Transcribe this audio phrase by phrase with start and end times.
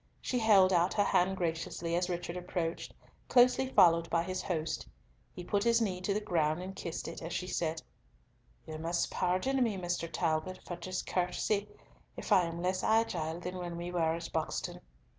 [0.19, 2.95] She held out her hand graciously, as Richard approached,
[3.27, 4.87] closely followed by his host;
[5.31, 7.83] he put his knee to the ground and kissed it, as she said,
[8.65, 10.09] "You must pardon me, Mr.
[10.11, 11.69] Talbot, for discourtesy,
[12.17, 14.81] if I am less agile than when we were at Buxton.